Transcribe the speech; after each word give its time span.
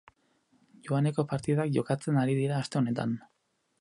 Joaneko 0.87 1.25
partidak 1.33 1.71
jokatzen 1.77 2.19
ari 2.23 2.39
dira 2.41 2.59
aste 2.65 2.81
honetan. 2.81 3.15